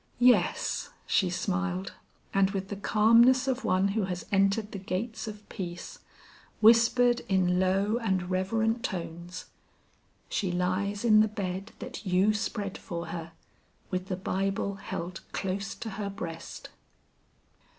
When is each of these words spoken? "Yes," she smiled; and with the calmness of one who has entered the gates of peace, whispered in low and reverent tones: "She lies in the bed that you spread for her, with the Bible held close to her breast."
"Yes," 0.17 0.89
she 1.05 1.29
smiled; 1.29 1.93
and 2.33 2.49
with 2.49 2.69
the 2.69 2.75
calmness 2.75 3.47
of 3.47 3.63
one 3.63 3.89
who 3.89 4.05
has 4.05 4.25
entered 4.31 4.71
the 4.71 4.79
gates 4.79 5.27
of 5.27 5.47
peace, 5.47 5.99
whispered 6.59 7.19
in 7.29 7.59
low 7.59 7.97
and 7.99 8.31
reverent 8.31 8.81
tones: 8.83 9.45
"She 10.27 10.51
lies 10.51 11.05
in 11.05 11.19
the 11.19 11.27
bed 11.27 11.73
that 11.77 12.03
you 12.03 12.33
spread 12.33 12.79
for 12.79 13.09
her, 13.09 13.33
with 13.91 14.07
the 14.07 14.17
Bible 14.17 14.77
held 14.77 15.21
close 15.33 15.75
to 15.75 15.91
her 16.01 16.09
breast." 16.09 16.71